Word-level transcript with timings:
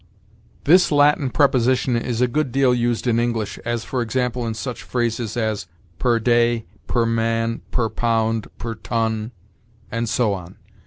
This 0.63 0.91
Latin 0.91 1.29
preposition 1.29 1.95
is 1.95 2.21
a 2.21 2.27
good 2.27 2.51
deal 2.51 2.73
used 2.73 3.05
in 3.05 3.19
English, 3.19 3.59
as, 3.59 3.85
for 3.85 4.01
example, 4.01 4.47
in 4.47 4.55
such 4.55 4.81
phrases 4.81 5.37
as 5.37 5.67
per 5.99 6.17
day, 6.17 6.65
per 6.87 7.05
man, 7.05 7.61
per 7.69 7.87
pound, 7.87 8.47
per 8.57 8.73
ton, 8.73 9.31
and 9.91 10.09
so 10.09 10.33
on. 10.33 10.57